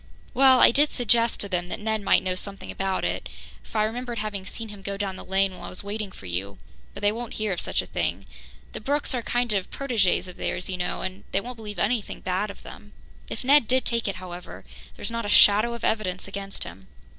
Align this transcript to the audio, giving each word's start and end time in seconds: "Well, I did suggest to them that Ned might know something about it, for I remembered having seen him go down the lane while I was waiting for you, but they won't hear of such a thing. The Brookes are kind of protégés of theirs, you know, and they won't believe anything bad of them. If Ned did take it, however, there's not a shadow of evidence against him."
"Well, 0.33 0.61
I 0.61 0.71
did 0.71 0.91
suggest 0.91 1.39
to 1.41 1.47
them 1.47 1.67
that 1.69 1.79
Ned 1.79 2.01
might 2.01 2.23
know 2.23 2.33
something 2.33 2.71
about 2.71 3.05
it, 3.05 3.29
for 3.61 3.77
I 3.77 3.83
remembered 3.83 4.17
having 4.17 4.47
seen 4.47 4.69
him 4.69 4.81
go 4.81 4.97
down 4.97 5.15
the 5.15 5.23
lane 5.23 5.53
while 5.53 5.65
I 5.65 5.69
was 5.69 5.83
waiting 5.83 6.11
for 6.11 6.25
you, 6.25 6.57
but 6.95 7.01
they 7.01 7.11
won't 7.11 7.35
hear 7.35 7.53
of 7.53 7.61
such 7.61 7.83
a 7.83 7.85
thing. 7.85 8.25
The 8.71 8.81
Brookes 8.81 9.13
are 9.13 9.21
kind 9.21 9.53
of 9.53 9.69
protégés 9.69 10.27
of 10.27 10.37
theirs, 10.37 10.71
you 10.71 10.77
know, 10.77 11.03
and 11.03 11.23
they 11.31 11.39
won't 11.39 11.55
believe 11.57 11.77
anything 11.77 12.19
bad 12.19 12.49
of 12.49 12.63
them. 12.63 12.93
If 13.29 13.43
Ned 13.43 13.67
did 13.67 13.85
take 13.85 14.07
it, 14.07 14.15
however, 14.15 14.65
there's 14.95 15.11
not 15.11 15.23
a 15.27 15.29
shadow 15.29 15.75
of 15.75 15.83
evidence 15.83 16.27
against 16.27 16.63
him." 16.63 16.87